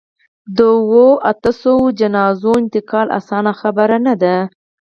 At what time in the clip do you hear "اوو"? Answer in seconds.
0.77-1.07